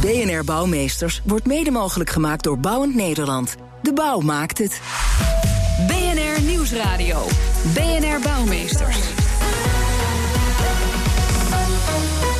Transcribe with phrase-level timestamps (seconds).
[0.00, 3.56] BNR Bouwmeesters wordt mede mogelijk gemaakt door Bouwend Nederland.
[3.82, 4.80] De bouw maakt het.
[5.86, 7.26] BNR Nieuwsradio.
[7.74, 8.98] BNR Bouwmeesters.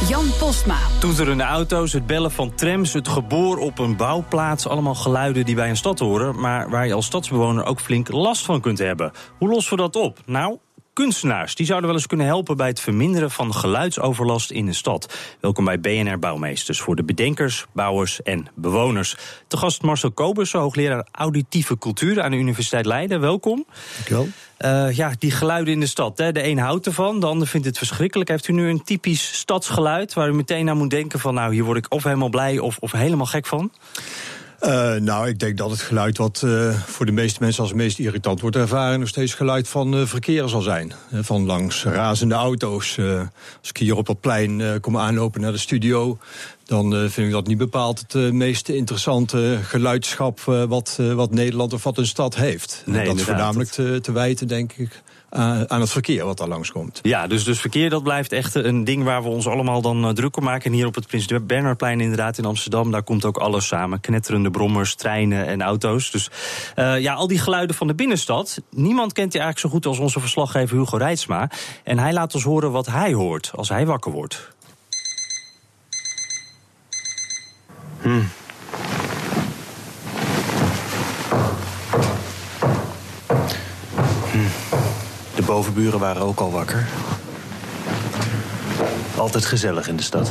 [0.09, 0.79] Jan Postma.
[1.01, 4.67] Toeterende auto's, het bellen van trams, het geboor op een bouwplaats.
[4.67, 8.45] Allemaal geluiden die bij een stad horen, maar waar je als stadsbewoner ook flink last
[8.45, 9.13] van kunt hebben.
[9.39, 10.19] Hoe lossen we dat op?
[10.27, 10.59] Nou,
[10.93, 11.55] kunstenaars.
[11.55, 15.15] Die zouden wel eens kunnen helpen bij het verminderen van geluidsoverlast in een stad.
[15.41, 19.17] Welkom bij BNR Bouwmeesters voor de bedenkers, bouwers en bewoners.
[19.47, 23.21] Te gast Marcel Kobus, hoogleraar auditieve cultuur aan de Universiteit Leiden.
[23.21, 23.67] Welkom.
[23.95, 24.29] Dankjewel.
[24.59, 26.19] Uh, ja, die geluiden in de stad.
[26.19, 26.33] Hè.
[26.33, 28.31] De een houdt ervan, de ander vindt het verschrikkelijk.
[28.31, 31.35] Heeft u nu een typisch stadsgeluid waar u meteen aan moet denken van...
[31.35, 33.73] nou, hier word ik of helemaal blij of, of helemaal gek van?
[34.63, 37.79] Uh, nou, ik denk dat het geluid wat uh, voor de meeste mensen als het
[37.79, 40.93] meest irritant wordt ervaren, nog steeds geluid van uh, verkeer zal zijn.
[41.13, 42.99] van langs razende auto's.
[43.61, 46.19] als ik hier op dat plein kom aanlopen naar de studio,
[46.65, 51.99] dan vind ik dat niet bepaald het meest interessante geluidschap wat, wat Nederland of wat
[51.99, 52.83] een stad heeft.
[52.87, 56.49] Nee, dat is voornamelijk te, te wijten, denk ik, uh, aan het verkeer wat daar
[56.49, 56.99] langskomt.
[57.03, 60.11] Ja, dus, dus verkeer dat blijft echt een ding waar we ons allemaal dan uh,
[60.11, 60.71] druk om maken.
[60.71, 62.91] En hier op het Prins Bernhardplein inderdaad in Amsterdam...
[62.91, 64.01] daar komt ook alles samen.
[64.01, 66.11] Knetterende brommers, treinen en auto's.
[66.11, 66.31] Dus
[66.77, 68.63] uh, ja, al die geluiden van de binnenstad...
[68.71, 71.51] niemand kent die eigenlijk zo goed als onze verslaggever Hugo Reitsma.
[71.85, 74.49] En hij laat ons horen wat hij hoort als hij wakker wordt.
[78.01, 78.29] Hmm.
[85.51, 86.87] Bovenburen waren ook al wakker.
[89.17, 90.31] Altijd gezellig in de stad.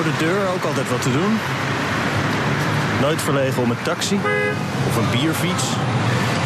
[0.00, 1.32] Voor de deur ook altijd wat te doen.
[3.00, 4.18] Nooit verlegen om een taxi
[4.88, 5.66] of een bierfiets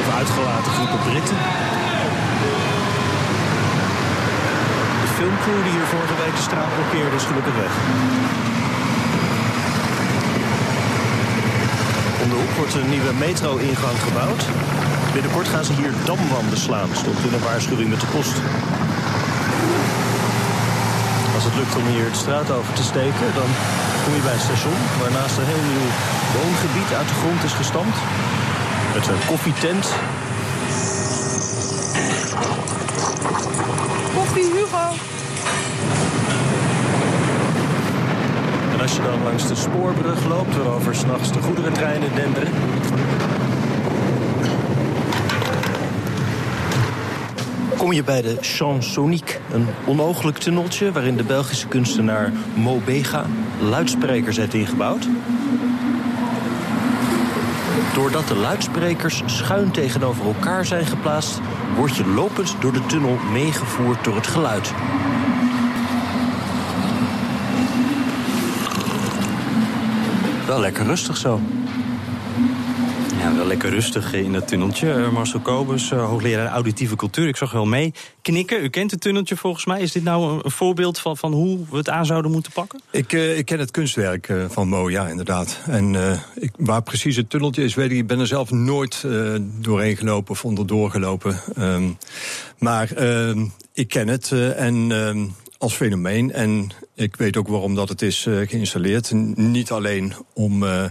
[0.00, 1.36] of uitgelaten groepen Britten.
[5.02, 7.72] De filmcrew die hier vorige week de straat blokkeerde is gelukkig weg.
[12.22, 14.42] Om de wordt een nieuwe metro-ingang gebouwd.
[15.12, 18.36] Binnenkort gaan ze hier damwanden slaan, stond in een waarschuwing met de post.
[21.44, 23.48] Als het lukt om hier de straat over te steken, dan
[24.04, 24.80] kom je bij het station...
[25.00, 25.88] waarnaast een heel nieuw
[26.36, 27.98] woongebied uit de grond is gestampt.
[28.94, 29.86] Met een koffietent.
[34.14, 34.86] Koffie, Hugo.
[38.72, 40.56] En als je dan langs de spoorbrug loopt...
[40.56, 42.52] waarover s'nachts de goederentreinen denderen...
[47.84, 50.92] kom je bij de Chansonique, een onmogelijk tunneltje...
[50.92, 53.26] waarin de Belgische kunstenaar Mo Bega
[53.60, 55.08] luidsprekers heeft ingebouwd.
[57.94, 61.40] Doordat de luidsprekers schuin tegenover elkaar zijn geplaatst...
[61.76, 64.72] word je lopend door de tunnel meegevoerd door het geluid.
[70.46, 71.40] Wel lekker rustig zo.
[73.24, 75.10] Ja, wel lekker rustig in dat tunneltje.
[75.12, 77.28] Marcel Kobus, hoogleraar auditieve cultuur.
[77.28, 78.64] Ik zag wel mee knikken.
[78.64, 79.80] U kent het tunneltje volgens mij.
[79.80, 82.80] Is dit nou een voorbeeld van, van hoe we het aan zouden moeten pakken?
[82.90, 85.58] Ik, uh, ik ken het kunstwerk van Mo, ja, inderdaad.
[85.66, 85.96] En
[86.34, 87.96] ik, waar precies het tunneltje is, weet ik.
[87.96, 89.04] Ik ben er zelf nooit
[89.60, 91.40] doorheen gelopen of onderdoor gelopen.
[91.58, 91.98] Um,
[92.58, 95.26] maar ehm, ik ken het en ehm,
[95.64, 96.32] als fenomeen.
[96.32, 99.12] En ik weet ook waarom dat het is uh, geïnstalleerd.
[99.34, 100.84] Niet alleen om, uh,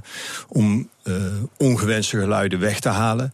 [0.48, 1.16] om uh,
[1.58, 3.34] ongewenste geluiden weg te halen,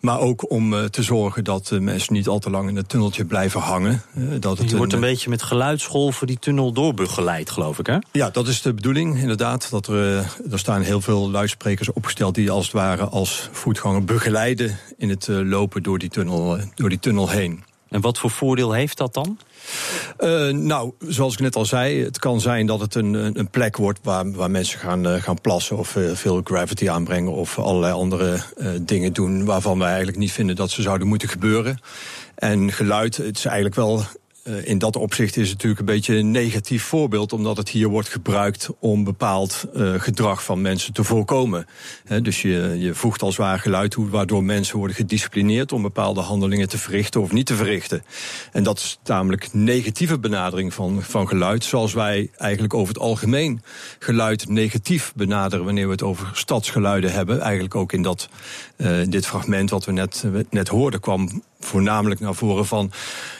[0.00, 3.60] maar ook om te zorgen dat mensen niet al te lang in het tunneltje blijven
[3.60, 4.02] hangen.
[4.40, 7.96] dat het Je wordt een, een beetje met geluidsgolven die tunnel doorbegeleid, geloof ik, hè?
[8.12, 9.70] Ja, dat is de bedoeling, inderdaad.
[9.70, 10.16] Dat er,
[10.50, 15.28] er staan heel veel luidsprekers opgesteld die als het ware als voetganger begeleiden in het
[15.28, 17.64] lopen door die tunnel, door die tunnel heen.
[17.96, 19.38] En wat voor voordeel heeft dat dan?
[20.18, 23.76] Uh, nou, zoals ik net al zei, het kan zijn dat het een, een plek
[23.76, 27.92] wordt waar, waar mensen gaan, uh, gaan plassen of uh, veel gravity aanbrengen of allerlei
[27.92, 28.40] andere
[28.80, 31.80] dingen doen waarvan wij eigenlijk niet vinden dat ze zouden moeten gebeuren.
[32.34, 34.04] En geluid, het is eigenlijk wel
[34.46, 37.88] uh, in dat opzicht is het natuurlijk een beetje een negatief voorbeeld, omdat het hier
[37.88, 41.66] wordt gebruikt om bepaald uh, gedrag van mensen te voorkomen.
[42.22, 46.68] Dus je, je voegt als waar geluid toe, waardoor mensen worden gedisciplineerd om bepaalde handelingen
[46.68, 48.04] te verrichten of niet te verrichten.
[48.52, 53.62] En dat is tamelijk negatieve benadering van, van geluid, zoals wij eigenlijk over het algemeen
[53.98, 57.40] geluid negatief benaderen wanneer we het over stadsgeluiden hebben.
[57.40, 58.28] Eigenlijk ook in dat,
[58.76, 62.92] uh, dit fragment wat we net, net hoorden kwam voornamelijk naar voren van.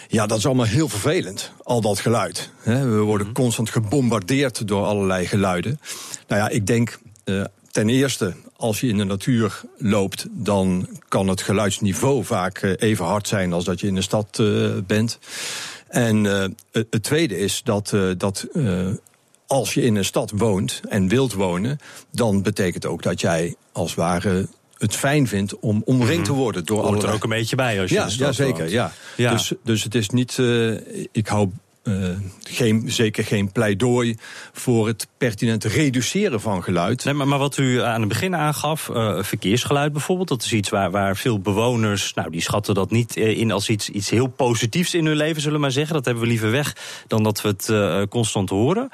[0.08, 2.50] Ja, dat is allemaal heel vervelend, al dat geluid.
[2.62, 5.80] We worden constant gebombardeerd door allerlei geluiden.
[6.28, 11.28] Nou ja, ik denk uh, ten eerste, als je in de natuur loopt, dan kan
[11.28, 15.18] het geluidsniveau vaak uh, even hard zijn als dat je in de stad uh, bent.
[15.88, 16.24] En
[16.72, 18.46] het tweede is dat, dat
[19.46, 21.78] als je in een stad woont en wilt wonen,
[22.10, 26.64] dan betekent ook dat jij als het ware het fijn vindt om omringd te worden
[26.64, 27.08] door Hoort allerlei...
[27.08, 28.68] er ook een beetje bij als je ja, ja, zeker.
[28.68, 28.92] Ja.
[29.16, 29.30] Ja.
[29.30, 30.36] Dus, dus het is niet.
[30.38, 30.80] Uh,
[31.12, 31.50] ik hou
[31.88, 32.08] uh,
[32.42, 34.16] geen, zeker geen pleidooi
[34.52, 37.04] voor het pertinent reduceren van geluid.
[37.04, 40.68] Nee, maar, maar wat u aan het begin aangaf, uh, verkeersgeluid bijvoorbeeld, dat is iets
[40.68, 44.94] waar, waar veel bewoners, nou, die schatten dat niet in als iets, iets heel positiefs
[44.94, 45.94] in hun leven, zullen we maar zeggen.
[45.94, 48.88] Dat hebben we liever weg dan dat we het uh, constant horen.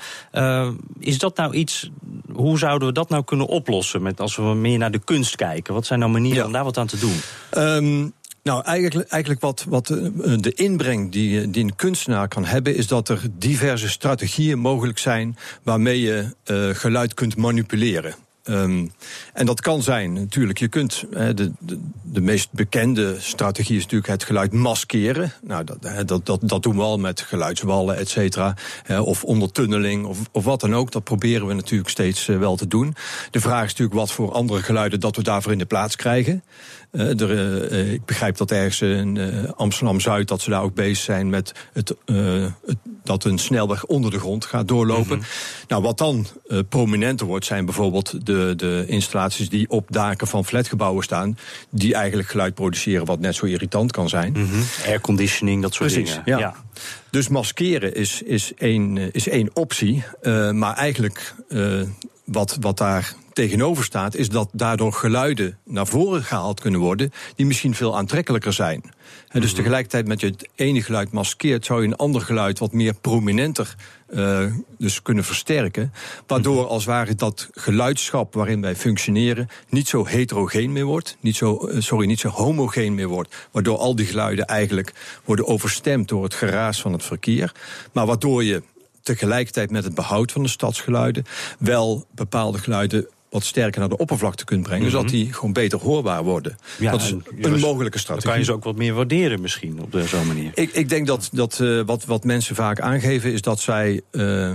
[0.99, 1.91] Is dat nou iets,
[2.33, 5.75] hoe zouden we dat nou kunnen oplossen met, als we meer naar de kunst kijken?
[5.75, 6.47] Wat zijn nou manieren ja.
[6.47, 7.21] om daar wat aan te doen?
[7.57, 8.13] Um,
[8.43, 13.09] nou, eigenlijk, eigenlijk wat, wat de inbreng die, die een kunstenaar kan hebben, is dat
[13.09, 18.15] er diverse strategieën mogelijk zijn waarmee je uh, geluid kunt manipuleren.
[18.45, 18.93] Um,
[19.33, 20.59] en dat kan zijn, natuurlijk.
[20.59, 25.33] Je kunt, de, de, de, meest bekende strategie is natuurlijk het geluid maskeren.
[25.43, 28.55] Nou, dat, dat, dat, dat doen we al met geluidswallen, et cetera.
[28.89, 30.93] Of ondertunneling, of, of wat dan ook.
[30.93, 32.95] Dat proberen we natuurlijk steeds wel te doen.
[33.31, 36.43] De vraag is natuurlijk wat voor andere geluiden dat we daarvoor in de plaats krijgen.
[36.93, 37.31] Er,
[37.73, 39.19] uh, ik begrijp dat ergens in
[39.57, 40.29] Amsterdam-Zuid...
[40.29, 44.45] dat ze daar ook bezig zijn met het, het, dat een snelweg onder de grond
[44.45, 45.17] gaat doorlopen.
[45.17, 45.69] Mm -hmm.
[45.69, 46.27] Nou, wat dan
[46.69, 49.49] prominenter wordt, zijn bijvoorbeeld de, de installaties...
[49.49, 51.39] die op daken van flatgebouwen staan...
[51.71, 54.33] die eigenlijk geluid produceren wat net zo irritant kan zijn.
[54.33, 54.63] Mm -hmm.
[54.87, 56.23] Airconditioning, dat soort Precies, dingen.
[56.25, 56.39] Ja.
[56.39, 56.55] ja.
[57.11, 60.05] Dus maskeren is, is, één, is één optie.
[60.53, 61.35] maar eigenlijk
[62.33, 67.47] wat, wat daar tegenover staat, is dat daardoor geluiden naar voren gehaald kunnen worden die
[67.47, 68.83] misschien veel aantrekkelijker zijn.
[69.29, 72.73] En dus tegelijkertijd met je het ene geluid maskeert, zou je een ander geluid wat
[72.73, 73.75] meer prominenter
[74.11, 74.45] uh,
[74.79, 75.93] dus kunnen versterken.
[76.27, 81.37] Waardoor als het ware dat geluidschap waarin wij functioneren niet zo heterogeen meer wordt, niet
[81.37, 83.35] zo, uh, sorry, niet zo homogeen meer wordt.
[83.51, 84.93] Waardoor al die geluiden eigenlijk
[85.25, 87.53] worden overstemd door het geraas van het verkeer.
[87.93, 88.63] Maar waardoor je
[89.03, 91.25] tegelijkertijd met het behoud van de stadsgeluiden
[91.59, 94.99] wel bepaalde geluiden wat sterker naar de oppervlakte kunt brengen, mm -hmm.
[94.99, 96.57] zodat die gewoon beter hoorbaar worden.
[96.79, 97.11] Ja, dat is
[97.41, 98.23] een mogelijke strategie.
[98.23, 100.51] Dan kan je ze ook wat meer waarderen misschien op zo'n manier.
[100.55, 104.53] Ik, ik denk dat, dat uh, wat, wat mensen vaak aangeven is dat zij uh,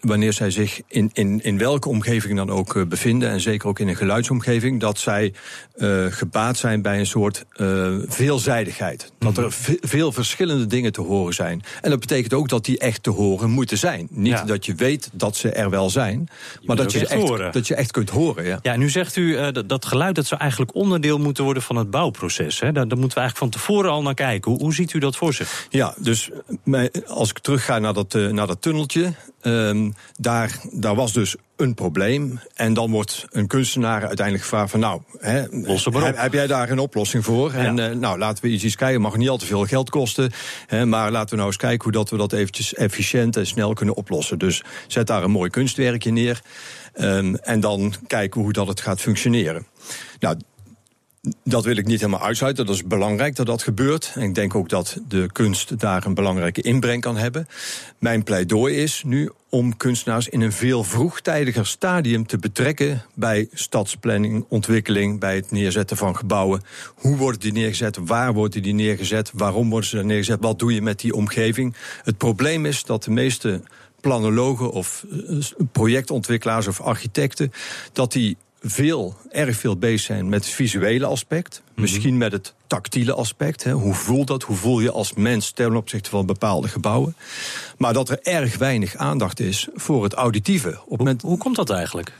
[0.00, 3.78] wanneer zij zich in, in, in welke omgeving dan ook uh, bevinden, en zeker ook
[3.78, 5.34] in een geluidsomgeving, dat zij
[5.76, 9.12] uh, gebaat zijn bij een soort uh, veelzijdigheid.
[9.18, 11.62] Dat er veel verschillende dingen te horen zijn.
[11.80, 14.08] En dat betekent ook dat die echt te horen moeten zijn.
[14.10, 14.44] Niet ja.
[14.44, 16.28] dat je weet dat ze er wel zijn,
[16.60, 17.52] je maar dat je, echt horen.
[17.52, 18.44] dat je echt kunt horen.
[18.44, 21.76] Ja, ja nu zegt u dat, dat geluid dat zou eigenlijk onderdeel moeten worden van
[21.76, 22.60] het bouwproces.
[22.60, 22.72] Hè?
[22.72, 24.50] Daar, daar moeten we eigenlijk van tevoren al naar kijken.
[24.50, 25.66] Hoe, hoe ziet u dat voor zich?
[25.70, 26.30] Ja, dus
[27.06, 29.12] als ik terugga naar dat, naar dat tunneltje.
[29.46, 32.40] Um, daar, daar was dus een probleem.
[32.54, 34.80] En dan wordt een kunstenaar uiteindelijk gevraagd van...
[34.80, 37.52] nou, hè, heb, heb, jij daar een oplossing voor?
[37.52, 37.58] Ja.
[37.58, 39.00] En uh, nou, laten we iets, kijken.
[39.00, 40.32] mag niet al te veel geld kosten.
[40.66, 43.72] Hè, maar laten we nou eens kijken hoe dat we dat eventjes efficiënt en snel
[43.72, 44.38] kunnen oplossen.
[44.38, 46.42] Dus zet daar een mooi kunstwerkje neer.
[47.00, 49.66] Um, en dan kijken hoe dat het gaat functioneren.
[50.20, 50.36] Nou,
[51.44, 52.66] dat wil ik niet helemaal uitsluiten.
[52.66, 54.12] Dat is belangrijk dat dat gebeurt.
[54.14, 57.46] En ik denk ook dat de kunst daar een belangrijke inbreng kan hebben.
[57.98, 64.44] Mijn pleidooi is nu om kunstenaars in een veel vroegtijdiger stadium te betrekken bij stadsplanning,
[64.48, 66.62] ontwikkeling, bij het neerzetten van gebouwen.
[66.94, 67.96] Hoe worden die neergezet?
[67.96, 69.30] Waar worden die neergezet?
[69.34, 70.40] Waarom worden ze neergezet?
[70.40, 71.76] Wat doe je met die omgeving?
[72.02, 73.62] Het probleem is dat de meeste
[74.00, 75.04] planologen of
[75.72, 77.52] projectontwikkelaars of architecten,
[77.92, 81.60] dat die veel, erg veel bezig zijn met het visuele aspect.
[81.60, 81.82] Mm -hmm.
[81.82, 83.64] Misschien met het tactiele aspect.
[83.64, 83.72] Hè.
[83.72, 84.42] Hoe voelt dat?
[84.42, 87.16] Hoe voel je als mens ten opzichte van bepaalde gebouwen?
[87.78, 90.68] Maar dat er erg weinig aandacht is voor het auditieve.
[90.68, 91.22] Op hoe, moment...
[91.22, 92.12] hoe komt dat eigenlijk?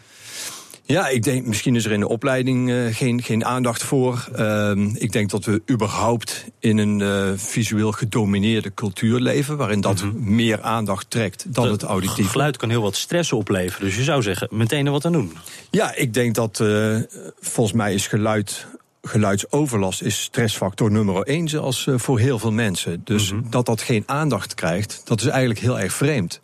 [0.87, 4.29] Ja, ik denk misschien is er in de opleiding uh, geen, geen aandacht voor.
[4.39, 10.03] Uh, ik denk dat we überhaupt in een uh, visueel gedomineerde cultuur leven, waarin dat
[10.03, 10.35] mm -hmm.
[10.35, 12.31] meer aandacht trekt dan de, het auditief.
[12.31, 15.33] Geluid kan heel wat stress opleveren, dus je zou zeggen meteen er wat aan doen.
[15.71, 16.97] Ja, ik denk dat uh,
[17.41, 18.67] volgens mij is geluid
[19.03, 23.01] geluidsoverlast is stressfactor nummer één, zoals voor heel veel mensen.
[23.05, 23.43] Dus Mhm.
[23.51, 26.41] dat dat geen aandacht krijgt, dat is eigenlijk heel erg vreemd.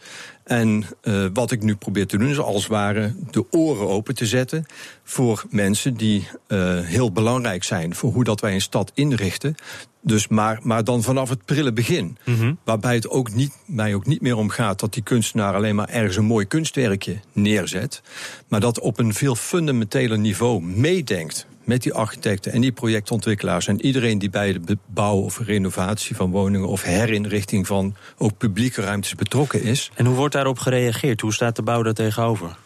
[0.50, 4.14] En uh, wat ik nu probeer te doen, is als het ware de oren open
[4.14, 4.66] te zetten
[5.04, 9.54] voor mensen die uh, heel belangrijk zijn voor hoe dat wij een stad inrichten.
[10.02, 12.16] Dus maar, maar dan vanaf het prille begin.
[12.24, 12.54] Mhm.
[12.64, 15.88] Waarbij het ook niet, mij ook niet meer om gaat dat die kunstenaar alleen maar
[15.88, 18.02] ergens een mooi kunstwerkje neerzet.
[18.48, 23.84] Maar dat op een veel fundamenteler niveau meedenkt met die architecten en die projectontwikkelaars en
[23.84, 29.14] iedereen die bij de bouw of renovatie van woningen of herinrichting van ook publieke ruimtes
[29.14, 29.90] betrokken is.
[29.94, 31.20] En hoe wordt daarop gereageerd?
[31.20, 32.56] Hoe staat de bouw daar tegenover?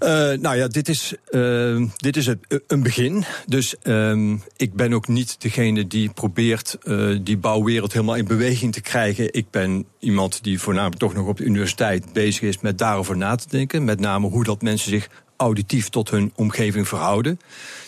[0.00, 0.10] Uh,
[0.40, 3.24] nou ja, dit is, uh, dit is het, een begin.
[3.46, 8.72] Dus um, ik ben ook niet degene die probeert uh, die bouwwereld helemaal in beweging
[8.72, 9.32] te krijgen.
[9.32, 13.34] Ik ben iemand die voornamelijk toch nog op de universiteit bezig is met daarover na
[13.34, 13.84] te denken.
[13.84, 17.40] Met name hoe dat mensen zich auditief tot hun omgeving verhouden.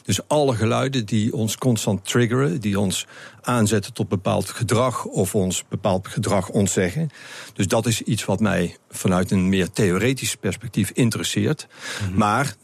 [0.02, 3.06] Dus alle geluiden die ons constant triggeren, die ons
[3.40, 7.10] aanzetten tot bepaald gedrag of ons bepaald gedrag ontzeggen.
[7.52, 11.66] Dus dat is iets wat mij vanuit een meer theoretisch perspectief interesseert.
[11.68, 12.18] Mm -hmm.
[12.18, 12.54] Maar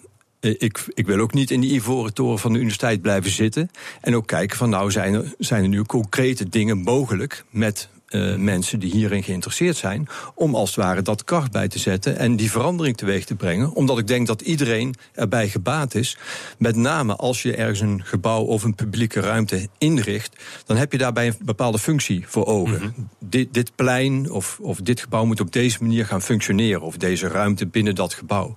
[0.40, 3.70] ik, ik, wil ook niet in die ivoren toren van de universiteit blijven zitten.
[4.00, 8.36] En ook kijken van nou zijn er, zijn er nu concrete dingen mogelijk met uh,
[8.36, 12.36] mensen die hierin geïnteresseerd zijn, om als het ware dat kracht bij te zetten en
[12.36, 13.72] die verandering teweeg te brengen.
[13.72, 16.16] Omdat ik denk dat iedereen erbij gebaat is.
[16.58, 20.98] Met name als je ergens een gebouw of een publieke ruimte inricht, dan heb je
[20.98, 22.82] daarbij een bepaalde functie voor ogen.
[22.82, 23.08] Mm -hmm.
[23.18, 27.28] dit, dit plein of, of dit gebouw moet op deze manier gaan functioneren, of deze
[27.28, 28.56] ruimte binnen dat gebouw.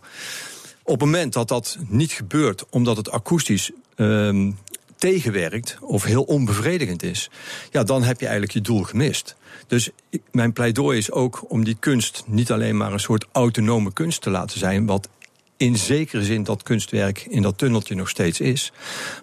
[0.83, 4.57] Op het moment dat dat niet gebeurt, omdat het akoestisch um,
[4.97, 7.29] tegenwerkt of heel onbevredigend is,
[7.71, 9.35] ja, dan heb je eigenlijk je doel gemist.
[9.67, 9.89] Dus
[10.31, 14.29] mijn pleidooi is ook om die kunst niet alleen maar een soort autonome kunst te
[14.29, 15.10] laten zijn, wat
[15.57, 18.71] in zekere zin dat kunstwerk in dat tunneltje nog steeds is,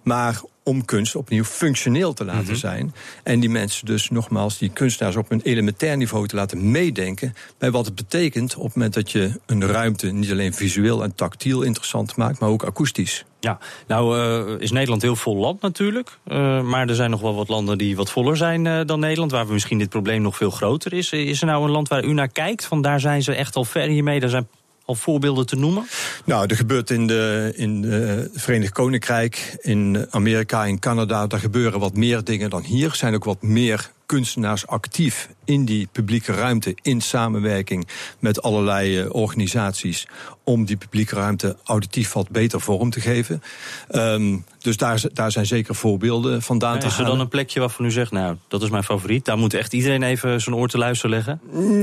[0.03, 2.57] maar om kunst opnieuw functioneel te laten mm -hmm.
[2.57, 2.95] zijn.
[3.23, 7.71] En die mensen dus nogmaals, die kunstenaars op een elementair niveau te laten meedenken bij
[7.71, 11.63] wat het betekent op het moment dat je een ruimte niet alleen visueel en tactiel
[11.63, 13.25] interessant maakt, maar ook akoestisch.
[13.41, 16.19] Ja, nou uh, is Nederland heel vol land natuurlijk.
[16.27, 19.31] Uh, maar er zijn nog wel wat landen die wat voller zijn uh, dan Nederland,
[19.31, 21.13] waar we misschien dit probleem nog veel groter is.
[21.13, 22.65] Is er nou een land waar u naar kijkt?
[22.65, 24.21] Van daar zijn ze echt al ver hiermee.
[24.21, 24.49] Daar zijn
[24.85, 25.87] al voorbeelden te noemen?
[26.25, 31.81] Nou, er gebeurt in de, in de Verenigd Koninkrijk, in Amerika, in Canada, daar gebeuren
[31.81, 32.89] wat meer dingen dan hier.
[32.89, 39.01] Er zijn ook wat meer kunstenaars actief in die publieke ruimte in samenwerking met allerlei
[39.01, 40.07] uh, organisaties
[40.45, 43.43] om die publieke ruimte auditief wat beter vorm te geven.
[43.91, 47.85] Um, dus daar, daar zijn zeker voorbeelden vandaan te Is er dan een plekje waarvan
[47.85, 50.79] u zegt, nou, dat is mijn favoriet, daar moet echt iedereen even zijn oor te
[50.79, 51.41] luisteren leggen?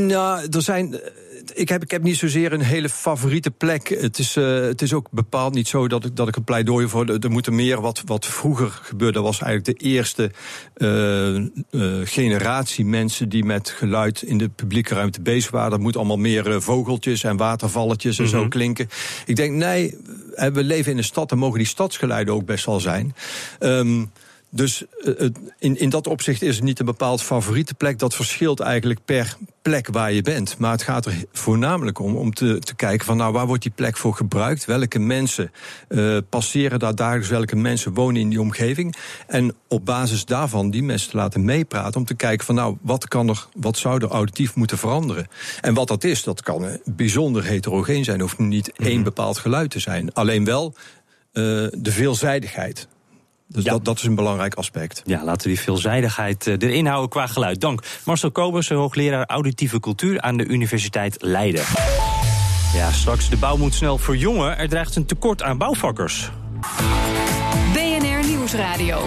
[0.07, 0.99] Nou, er zijn
[1.53, 3.87] ik heb, ik heb niet zozeer een hele favoriete plek.
[3.87, 6.87] Het is, uh, het is ook bepaald niet zo dat ik, dat ik een pleidooi
[6.87, 7.07] voor.
[7.09, 9.13] Er moet er meer wat, wat vroeger gebeurde.
[9.13, 10.31] Dat was eigenlijk de eerste
[10.77, 15.71] uh, uh, generatie mensen die met geluid in de publieke ruimte bezig waren.
[15.71, 18.39] Dat moet allemaal meer vogeltjes en watervalletjes en mm -hmm.
[18.41, 18.89] zo klinken.
[19.25, 19.97] Ik denk, nee,
[20.35, 23.15] we leven in een stad, dan mogen die stadsgeluiden ook best wel zijn.
[23.59, 24.11] Um,
[24.49, 24.83] dus
[25.59, 27.99] in, in dat opzicht is het niet een bepaald favoriete plek.
[27.99, 30.57] Dat verschilt eigenlijk per plek waar je bent.
[30.57, 33.71] Maar het gaat er voornamelijk om om te, te kijken van nou waar wordt die
[33.75, 34.65] plek voor gebruikt?
[34.65, 35.51] Welke mensen
[35.89, 37.29] uh, passeren daar dagelijks?
[37.29, 38.95] Welke mensen wonen in die omgeving?
[39.27, 43.07] En op basis daarvan die mensen te laten meepraten om te kijken van nou wat
[43.07, 45.27] kan er, wat zou er auditief moeten veranderen?
[45.61, 48.21] En wat dat is, dat kan bijzonder heterogeen zijn.
[48.21, 50.13] Hoeft niet één bepaald geluid te zijn.
[50.13, 50.73] Alleen wel
[51.33, 52.87] uh, de veelzijdigheid.
[53.51, 53.71] Dus ja.
[53.71, 55.01] dat, dat is een belangrijk aspect.
[55.05, 57.61] Ja, laten we die veelzijdigheid erin houden qua geluid.
[57.61, 57.83] Dank.
[58.05, 61.63] Marcel Kobus, hoogleraar auditieve cultuur aan de Universiteit Leiden.
[62.73, 64.57] Ja, straks de bouw moet snel verjongen.
[64.57, 66.29] Er dreigt een tekort aan bouwvakkers.
[67.73, 69.01] BNR Nieuwsradio.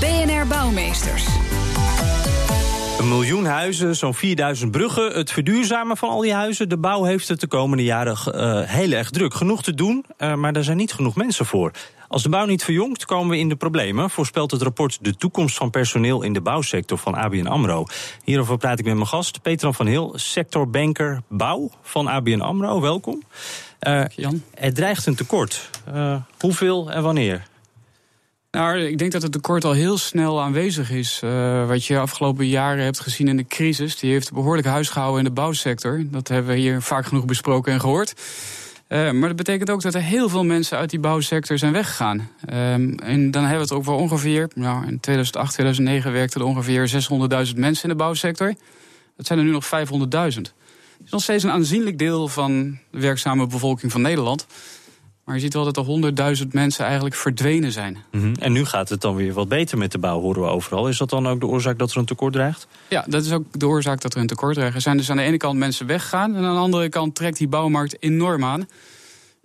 [0.00, 1.24] BNR Bouwmeesters.
[2.98, 5.12] Een miljoen huizen, zo'n 4000 bruggen.
[5.12, 6.68] Het verduurzamen van al die huizen.
[6.68, 9.34] De bouw heeft het de komende jaren uh, heel erg druk.
[9.34, 11.70] Genoeg te doen, uh, maar er zijn niet genoeg mensen voor.
[12.08, 15.56] Als de bouw niet verjongt, komen we in de problemen, voorspelt het rapport De toekomst
[15.56, 17.84] van personeel in de bouwsector van ABN AMRO.
[18.24, 22.80] Hierover praat ik met mijn gast, Petran van Heel, sectorbanker bouw van ABN AMRO.
[22.80, 23.22] Welkom.
[23.80, 24.42] Uh, Jan.
[24.54, 25.70] Er dreigt een tekort.
[26.38, 27.46] hoeveel en wanneer?
[28.58, 31.20] Nou, ik denk dat het tekort al heel snel aanwezig is.
[31.24, 35.18] Uh, wat je afgelopen jaren hebt gezien in de crisis, die heeft behoorlijk huis gehouden
[35.18, 36.04] in de bouwsector.
[36.06, 38.14] Dat hebben we hier vaak genoeg besproken en gehoord.
[38.88, 42.30] Uh, maar dat betekent ook dat er heel veel mensen uit die bouwsector zijn weggegaan.
[42.48, 44.48] Uh, en dan hebben we het ook wel ongeveer.
[44.54, 48.54] Nou, in 2008, 2009 werkten er ongeveer 600.000 mensen in de bouwsector.
[49.16, 50.08] Dat zijn er nu nog 500.000.
[50.10, 50.52] Dat
[51.04, 54.46] is nog steeds een aanzienlijk deel van de werkzame bevolking van Nederland.
[55.28, 57.98] Maar je ziet wel dat er honderdduizend mensen eigenlijk verdwenen zijn.
[58.10, 58.34] Mhm.
[58.38, 60.88] En nu gaat het dan weer wat beter met de bouw, horen we overal.
[60.88, 62.66] Is dat dan ook de oorzaak dat er een tekort dreigt?
[62.88, 64.74] Ja, dat is ook de oorzaak dat er een tekort dreigt.
[64.74, 66.36] Er zijn dus aan de ene kant mensen weggaan...
[66.36, 68.68] en aan de andere kant trekt die bouwmarkt enorm aan.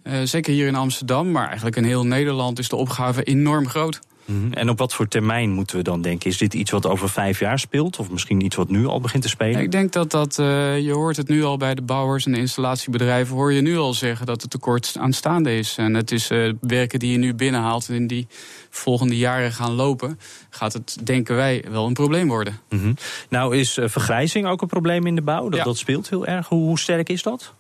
[0.04, 2.60] Uh, zeker hier in Amsterdam, maar eigenlijk in heel Nederland...
[2.60, 4.00] is de opgave enorm groot.
[4.26, 4.54] Mhm.
[4.54, 6.30] En op wat voor termijn moeten we dan denken?
[6.30, 8.00] Is dit iets wat over vijf jaar speelt?
[8.00, 9.62] Of misschien iets wat nu al begint te spelen?
[9.62, 12.38] Ik denk dat dat, uh, je hoort het nu al bij de bouwers en de
[12.38, 13.36] installatiebedrijven...
[13.36, 15.78] hoor je nu al zeggen dat het tekort aanstaande is.
[15.78, 18.28] En het is uh, werken die je nu binnenhaalt en die
[18.70, 20.20] volgende jaren gaan lopen...
[20.50, 22.60] gaat het, denken wij, wel een probleem worden.
[22.70, 22.96] Mm -hmm.
[23.30, 25.50] Nou is uh, vergrijzing ook een probleem in de bouw.
[25.50, 25.66] Dat, ja.
[25.66, 26.48] dat speelt heel erg.
[26.48, 27.54] Hoe, hoe sterk is dat?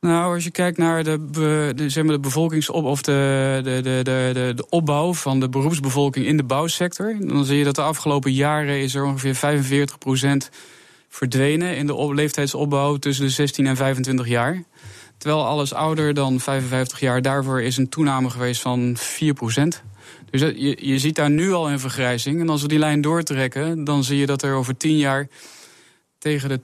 [0.00, 4.52] Nou, als je kijkt naar de, zeg maar de bevolkingsop of de, de, de, de,
[4.54, 8.80] de opbouw van de beroepsbevolking in de bouwsector, dan zie je dat de afgelopen jaren
[8.80, 10.54] is er ongeveer 45%
[11.08, 14.62] verdwenen in de leeftijdsopbouw tussen de 16 en 25 jaar.
[15.18, 19.00] Terwijl alles ouder dan 55 jaar, daarvoor is een toename geweest van 4%
[20.30, 22.40] Dus je, je ziet daar nu al een vergrijzing.
[22.40, 25.28] En als we die lijn doortrekken, dan zie je dat er over 10 jaar
[26.20, 26.60] tegen de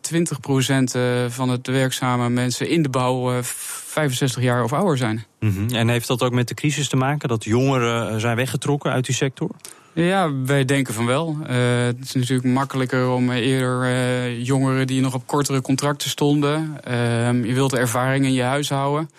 [1.28, 5.24] 20% van het werkzame mensen in de bouw 65 jaar of ouder zijn.
[5.40, 5.68] Mm -hmm.
[5.68, 9.14] En heeft dat ook met de crisis te maken, dat jongeren zijn weggetrokken uit die
[9.14, 9.50] sector?
[9.92, 11.36] Ja, wij denken van wel.
[11.42, 16.80] Uh, het is natuurlijk makkelijker om eerder uh, jongeren die nog op kortere contracten stonden.
[16.88, 19.10] Uh, je wilt de ervaring in je huis houden.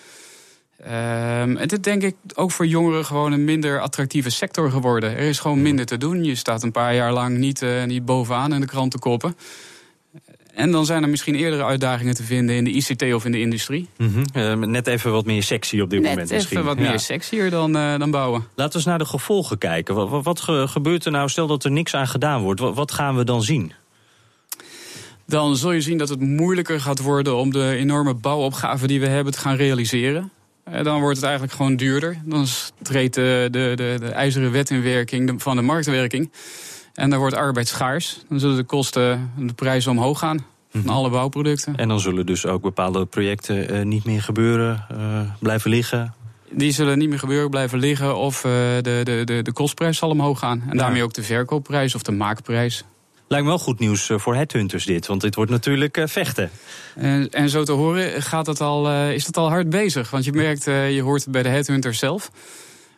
[0.77, 5.12] en dit denk ik ook voor jongeren gewoon een minder attractieve sector geworden.
[5.12, 6.24] Er is gewoon minder te doen.
[6.24, 9.36] Je staat een paar jaar lang niet, niet bovenaan in de krantenkoppen.
[10.57, 13.39] En dan zijn er misschien eerdere uitdagingen te vinden in de ICT of in de
[13.39, 13.87] industrie.
[13.97, 14.59] Mm -hmm.
[14.61, 16.57] uh, net even wat meer sexy op dit net moment misschien.
[16.57, 18.47] Net even wat meer sexier dan, uh, dan bouwen.
[18.55, 19.95] Laten we eens naar de gevolgen kijken.
[19.95, 22.59] Wat, wat, wat ge gebeurt er nou, stel dat er niks aan gedaan wordt.
[22.59, 23.71] Wat, wat, gaan we dan zien?
[25.25, 29.07] Dan zul je zien dat het moeilijker gaat worden om de enorme bouwopgave die we
[29.07, 30.31] hebben te gaan realiseren.
[30.71, 32.17] Uh, dan wordt het eigenlijk gewoon duurder.
[32.25, 32.45] Dan
[32.81, 36.31] treedt de, de, de, de ijzeren wet in werking van de marktwerking.
[36.97, 38.19] En daar wordt arbeid schaars.
[38.29, 40.37] Dan zullen de kosten, de prijzen omhoog gaan.
[40.37, 40.95] Van mm -hmm.
[40.95, 41.75] alle bouwproducten.
[41.75, 46.13] En dan zullen dus ook bepaalde projecten uh, niet meer gebeuren, uh, blijven liggen.
[46.49, 48.17] Die zullen niet meer gebeuren, blijven liggen.
[48.17, 50.61] Of uh, de, de, de, de kostprijs zal omhoog gaan.
[50.61, 50.83] En ja.
[50.83, 52.83] daarmee ook de verkoopprijs of de maakprijs.
[53.27, 56.49] Lijkt me wel goed nieuws voor headhunters dit, want dit wordt natuurlijk vechten.
[56.95, 60.09] En, en zo te horen gaat het al, is dat al hard bezig.
[60.09, 62.31] Want je merkt, je hoort het bij de headhunters zelf.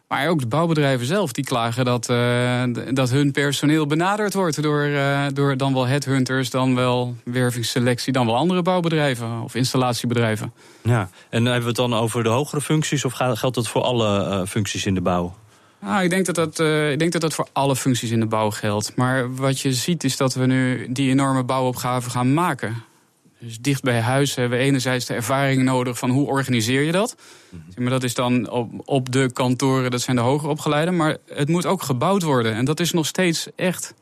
[0.10, 4.86] Maar ook de bouwbedrijven zelf die klagen dat, uh, dat hun personeel benaderd wordt door,
[4.86, 10.54] uh, door dan wel headhunters, dan wel wervingsselectie, dan wel andere bouwbedrijven of installatiebedrijven.
[10.82, 14.28] Ja, en hebben we het dan over de hogere functies of geldt dat voor alle
[14.28, 15.36] uh, functies in de bouw?
[15.82, 18.26] Nou, ik denk dat dat, uh, ik denk dat dat voor alle functies in de
[18.26, 18.96] bouw geldt.
[18.96, 22.84] Maar wat je ziet is dat we nu die enorme bouwopgave gaan maken.
[23.40, 27.16] Dus dicht bij huis hebben we enerzijds de ervaring nodig van hoe organiseer je dat.
[27.78, 30.96] Maar dat is dan op, op de kantoren, dat zijn de hoger opgeleiden.
[30.96, 32.54] Maar het moet ook gebouwd worden.
[32.54, 33.94] En dat is nog steeds echt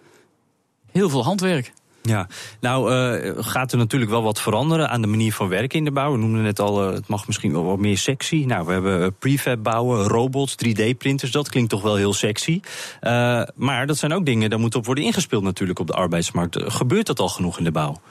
[0.91, 1.73] heel veel handwerk.
[2.01, 2.27] Ja,
[2.59, 5.91] nou uh, gaat er natuurlijk wel wat veranderen aan de manier van werken in de
[5.91, 6.11] bouw.
[6.11, 8.43] We noemden net al, uh, het mag misschien wel wat meer sexy.
[8.47, 12.61] Nou, we hebben prefab bouwen, robots, 3D-printers, dat klinkt toch wel heel sexy.
[13.01, 16.63] Uh, maar dat zijn ook dingen, daar moet op worden ingespeeld natuurlijk op de arbeidsmarkt.
[16.63, 18.01] Gebeurt dat al genoeg in de bouw?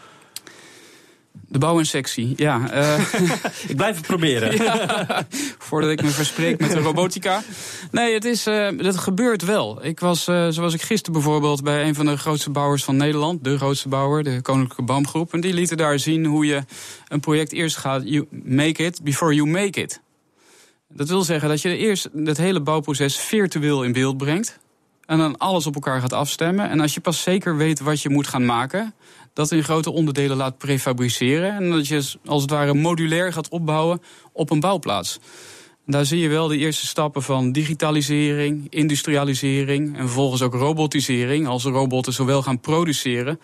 [1.48, 2.74] De bouw en sexy, ja.
[2.74, 2.98] Uh,
[3.68, 4.56] ik blijf het proberen.
[4.64, 5.26] ja,
[5.58, 7.42] voordat ik me verspreek met de robotica.
[7.90, 9.84] Nee, het is, uh, dat gebeurt wel.
[9.84, 13.44] Ik was, uh, zoals ik gisteren bijvoorbeeld, bij een van de grootste bouwers van Nederland.
[13.44, 15.32] De grootste bouwer, de Koninklijke Bamgroep.
[15.32, 16.64] En die lieten daar zien hoe je
[17.08, 18.02] een project eerst gaat...
[18.04, 20.00] You make it before you make it.
[20.88, 24.58] Dat wil zeggen dat je eerst het hele bouwproces virtueel in beeld brengt.
[25.06, 26.70] En dan alles op elkaar gaat afstemmen.
[26.70, 28.94] En als je pas zeker weet wat je moet gaan maken
[29.36, 31.54] dat in grote onderdelen laat prefabriceren.
[31.54, 35.18] En dat je als het ware modulair gaat opbouwen op een bouwplaats.
[35.86, 41.46] Daar zie je wel de eerste stappen van digitalisering, industrialisering en vervolgens ook robotisering.
[41.46, 43.40] Als de robotten zowel gaan produceren,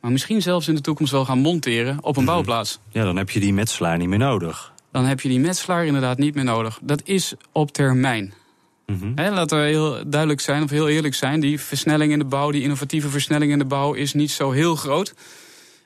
[0.00, 2.78] maar misschien zelfs in de toekomst wel gaan monteren op een bouwplaats.
[2.88, 4.72] Ja, dan heb je die metselaar niet meer nodig.
[4.92, 6.78] Dan heb je die metselaar inderdaad niet meer nodig.
[6.82, 8.34] Dat is op termijn.
[8.86, 9.12] Mm -hmm.
[9.14, 11.40] He, laten we heel duidelijk zijn of heel eerlijk zijn.
[11.40, 14.76] Die versnelling in de bouw, die innovatieve versnelling in de bouw is niet zo heel
[14.76, 15.14] groot.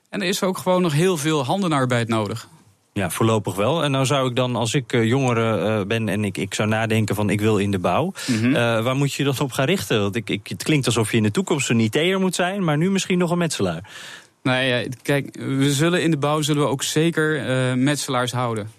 [0.08, 2.48] En er is ook gewoon nog heel veel handenarbeid nodig.
[2.92, 3.82] Ja, voorlopig wel.
[3.82, 6.68] En nou zou ik dan, als ik uh, jongere uh, ben en ik, ik zou
[6.68, 8.50] nadenken van ik wil in de bouw, mm -hmm.
[8.50, 10.00] uh, waar moet je dat op gaan richten?
[10.00, 12.76] Want ik, ik, het klinkt alsof je in de toekomst een IT'er moet zijn, maar
[12.76, 13.90] nu misschien nog een metselaar.
[14.48, 17.42] Nou ja, kijk, we zullen in de bouw zullen we ook zeker
[17.76, 18.70] metselaars houden.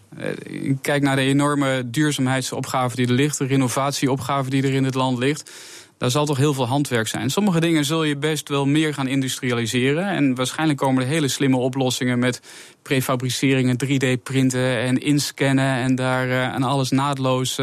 [0.82, 5.18] Kijk naar de enorme duurzaamheidsopgave die er ligt, de renovatieopgave die er in het land
[5.18, 5.52] ligt.
[5.98, 7.30] daar zal toch heel veel handwerk zijn.
[7.30, 10.08] Sommige dingen zul je best wel meer gaan industrialiseren.
[10.08, 12.42] En waarschijnlijk komen er hele slimme oplossingen met
[12.82, 17.60] prefabriceringen, 3D-printen en inscannen en daar uh, en alles naadloos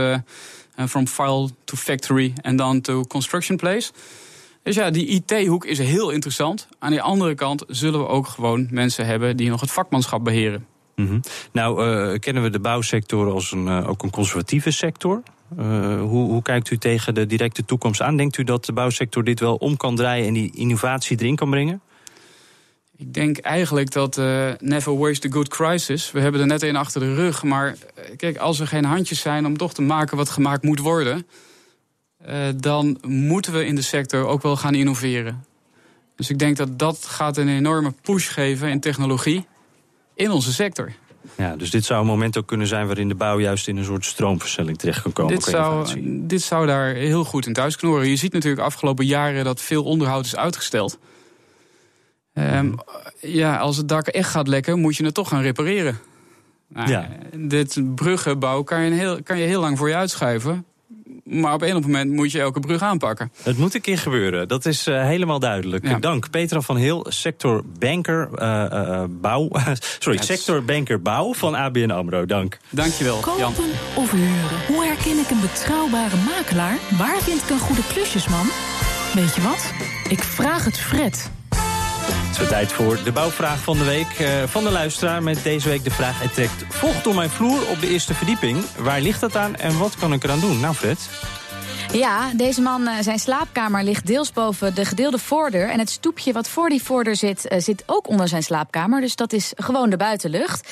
[0.89, 3.91] from file to factory en dan to construction place.
[4.67, 6.69] Dus ja, die IT-hoek is heel interessant.
[6.79, 10.67] Aan die andere kant zullen we ook gewoon mensen hebben die nog het vakmanschap beheren.
[10.95, 11.21] Mm -hmm.
[11.53, 15.23] Nou, uh, kennen we de bouwsector als een, uh, ook een conservatieve sector.
[15.59, 18.17] Uh, hoe, hoe, kijkt u tegen de directe toekomst aan?
[18.17, 21.51] Denkt u dat de bouwsector dit wel om kan draaien en die innovatie erin kan
[21.51, 21.81] brengen?
[22.97, 24.17] Ik denk eigenlijk dat
[24.61, 26.11] never waste a good crisis.
[26.11, 27.43] We hebben er net een achter de rug.
[27.43, 27.77] Maar
[28.17, 31.27] kijk, als er geen handjes zijn om toch te maken wat gemaakt moet worden...
[32.29, 35.45] Uh, dan moeten we in de sector ook wel gaan innoveren.
[36.17, 39.47] Dus ik denk dat dat gaat een enorme push geven in technologie
[40.15, 40.93] in onze sector.
[41.37, 43.85] Ja, dus dit zou een moment ook kunnen zijn waarin de bouw juist in een
[43.85, 45.35] soort stroomversnelling terecht kan komen.
[45.35, 48.11] Dit zou, dit zou daar heel goed in thuis kunnen horen.
[48.11, 50.99] Je ziet natuurlijk afgelopen jaren dat veel onderhoud is uitgesteld.
[52.35, 52.75] Um,
[53.21, 55.99] ja, als het dak echt gaat lekken, moet je het toch gaan repareren.
[56.69, 57.09] Nou, ja.
[57.37, 60.65] Dit bruggenbouw kan je, heel, kan je heel lang voor je uitschuiven.
[61.25, 63.33] Maar op een moment moet je elke brug aanpakken.
[63.43, 65.89] Het moet een keer gebeuren, dat is uh, helemaal duidelijk.
[65.89, 65.99] Ja.
[65.99, 69.49] Dank Petra van Heel, sector banker uh, uh, bouw.
[69.99, 70.27] Sorry, yes.
[70.27, 72.27] sector banker bouw van ABN AMRO.
[72.27, 72.59] Dank.
[72.71, 73.53] Dankjewel, Kopen Jan.
[73.95, 74.67] of huren?
[74.67, 76.79] Hoe herken ik een betrouwbare makelaar?
[76.99, 78.47] Waar vind ik een goede klusjesman?
[79.15, 79.73] Weet je wat?
[80.09, 81.31] Ik vraag het Fred.
[82.13, 85.23] Het is tijd voor de bouwvraag van de week uh, van de luisteraar.
[85.23, 88.65] Met deze week de vraag: Het trekt vocht door mijn vloer op de eerste verdieping.
[88.77, 90.61] Waar ligt dat aan en wat kan ik eraan doen?
[90.61, 91.09] Nou, Fred.
[91.93, 95.71] Ja, deze man, zijn slaapkamer ligt deels boven de gedeelde voordeur.
[95.71, 99.01] En het stoepje wat voor die voordeur zit, uh, zit ook onder zijn slaapkamer.
[99.01, 100.69] Dus dat is gewoon de buitenlucht.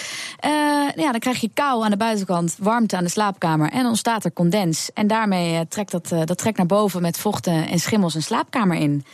[0.97, 3.71] Ja, dan krijg je kou aan de buitenkant, warmte aan de slaapkamer.
[3.71, 4.91] En ontstaat er condens.
[4.95, 9.05] En daarmee trekt dat, dat trekt naar boven met vochten en schimmels een slaapkamer in.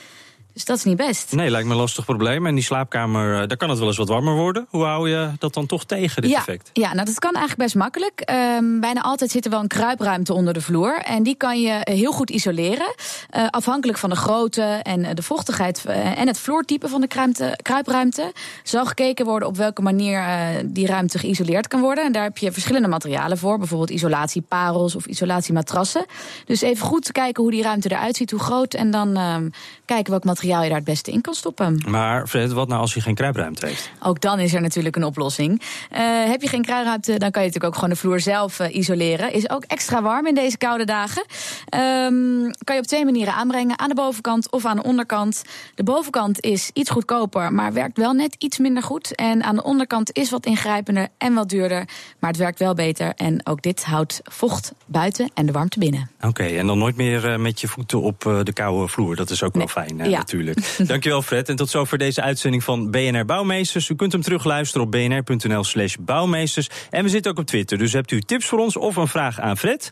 [0.61, 1.33] Dus dat is niet best.
[1.33, 2.47] Nee, lijkt me een lastig probleem.
[2.47, 4.67] En die slaapkamer, daar kan het wel eens wat warmer worden.
[4.71, 6.71] Hoe hou je dat dan toch tegen, dit ja, effect?
[6.73, 8.31] Ja, nou dat kan eigenlijk best makkelijk.
[8.59, 10.99] Um, bijna altijd zit er wel een kruipruimte onder de vloer.
[10.99, 12.95] En die kan je heel goed isoleren.
[13.37, 15.85] Uh, afhankelijk van de grootte en de vochtigheid
[16.17, 18.33] en het vloertype van de kruimte, kruipruimte.
[18.63, 22.05] Zal gekeken worden op welke manier uh, die ruimte geïsoleerd kan worden.
[22.05, 23.59] En daar heb je verschillende materialen voor.
[23.59, 26.07] Bijvoorbeeld isolatieparels of isolatiematrassen.
[26.45, 28.75] Dus even goed kijken hoe die ruimte eruit ziet, hoe groot.
[28.75, 29.51] En dan um,
[29.85, 31.83] kijken welk materiaal je daar het beste in kan stoppen.
[31.89, 33.91] Maar Fred, wat nou als je geen kruipruimte heeft?
[34.03, 35.63] Ook dan is er natuurlijk een oplossing.
[35.93, 35.99] Uh,
[36.31, 39.33] heb je geen kruipruimte, dan kan je natuurlijk ook gewoon de vloer zelf uh, isoleren.
[39.33, 41.25] Is ook extra warm in deze koude dagen.
[41.25, 43.79] Um, kan je op twee manieren aanbrengen.
[43.79, 45.43] Aan de bovenkant of aan de onderkant.
[45.75, 49.15] De bovenkant is iets goedkoper, maar werkt wel net iets minder goed.
[49.15, 51.89] En aan de onderkant is wat ingrijpender en wat duurder.
[52.19, 53.13] Maar het werkt wel beter.
[53.17, 56.11] En ook dit houdt vocht buiten en de warmte binnen.
[56.17, 59.17] Oké, okay, en dan nooit meer uh, met je voeten op de koude vloer.
[59.17, 59.67] Dat is ook nee.
[59.75, 60.25] wel fijn, ja.
[60.33, 60.79] Natuurlijk.
[60.91, 61.49] Dankjewel Fred.
[61.49, 63.89] En tot zover deze uitzending van BNR Bouwmeesters.
[63.89, 66.69] U kunt hem terugluisteren op bnr.nl slash bouwmeesters.
[66.91, 69.41] En we zitten ook op Twitter, dus hebt u tips voor ons of een vraag
[69.41, 69.89] aan Fred?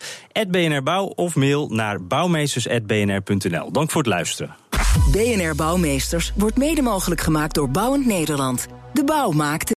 [0.48, 3.72] BNR Bouw of mail naar bouwmeesters.bnr.nl.
[3.72, 4.56] Dank voor het luisteren.
[5.10, 8.66] BNR Bouwmeesters wordt mede mogelijk gemaakt door Bouwend Nederland.
[8.92, 9.77] De bouw maakt